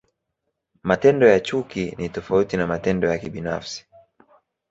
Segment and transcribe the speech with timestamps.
[0.83, 3.85] Matendo ya chuki ni tofauti na matendo ya kibinafsi.